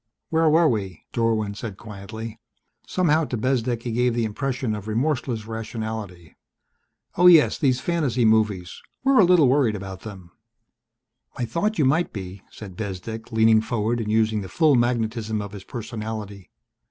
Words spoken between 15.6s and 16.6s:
personality.